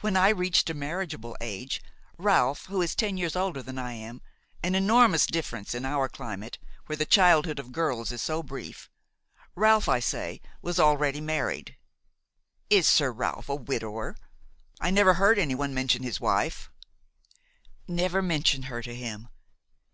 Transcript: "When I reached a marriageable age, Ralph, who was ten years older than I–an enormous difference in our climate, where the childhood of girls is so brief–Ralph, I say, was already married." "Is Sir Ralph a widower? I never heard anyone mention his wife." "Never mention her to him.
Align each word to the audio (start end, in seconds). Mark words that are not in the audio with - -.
"When 0.00 0.16
I 0.16 0.30
reached 0.30 0.70
a 0.70 0.72
marriageable 0.72 1.36
age, 1.42 1.82
Ralph, 2.16 2.64
who 2.70 2.78
was 2.78 2.94
ten 2.94 3.18
years 3.18 3.36
older 3.36 3.62
than 3.62 3.76
I–an 3.78 4.22
enormous 4.62 5.26
difference 5.26 5.74
in 5.74 5.84
our 5.84 6.08
climate, 6.08 6.56
where 6.86 6.96
the 6.96 7.04
childhood 7.04 7.58
of 7.58 7.70
girls 7.70 8.10
is 8.10 8.22
so 8.22 8.42
brief–Ralph, 8.42 9.86
I 9.86 10.00
say, 10.00 10.40
was 10.62 10.80
already 10.80 11.20
married." 11.20 11.76
"Is 12.70 12.88
Sir 12.88 13.12
Ralph 13.12 13.50
a 13.50 13.56
widower? 13.56 14.16
I 14.80 14.90
never 14.90 15.12
heard 15.12 15.38
anyone 15.38 15.74
mention 15.74 16.02
his 16.02 16.18
wife." 16.18 16.70
"Never 17.86 18.22
mention 18.22 18.62
her 18.72 18.80
to 18.80 18.94
him. 18.94 19.28